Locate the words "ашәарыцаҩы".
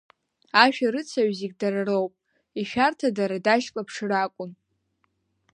0.63-1.33